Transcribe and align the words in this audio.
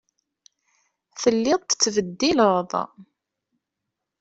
Telliḍ 1.21 1.61
tettbeddileḍ. 1.63 2.71